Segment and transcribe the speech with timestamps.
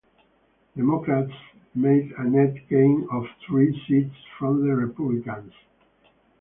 [0.75, 1.31] Democrats
[1.75, 5.53] made a net gain of three seats from the Republicans.